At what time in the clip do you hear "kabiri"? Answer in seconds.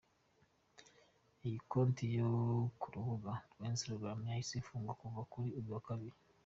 5.89-6.17